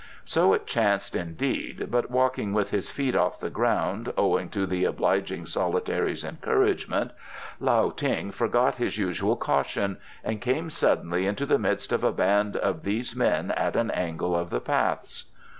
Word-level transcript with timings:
So 0.25 0.51
it 0.53 0.65
chanced 0.65 1.15
indeed, 1.15 1.89
but 1.91 2.09
walking 2.09 2.53
with 2.53 2.71
his 2.71 2.89
feet 2.89 3.15
off 3.15 3.39
the 3.39 3.51
ground, 3.51 4.11
owing 4.17 4.49
to 4.49 4.65
the 4.65 4.83
obliging 4.83 5.45
solitary's 5.45 6.23
encouragement, 6.23 7.11
Lao 7.59 7.91
Ting 7.91 8.31
forgot 8.31 8.77
his 8.77 8.97
usual 8.97 9.35
caution, 9.35 9.97
and 10.23 10.41
came 10.41 10.71
suddenly 10.71 11.27
into 11.27 11.45
the 11.45 11.59
midst 11.59 11.91
of 11.91 12.03
a 12.03 12.11
band 12.11 12.57
of 12.57 12.81
these 12.81 13.15
men 13.15 13.51
at 13.51 13.75
an 13.75 13.91
angle 13.91 14.35
of 14.35 14.49
the 14.49 14.59
paths. 14.59 15.25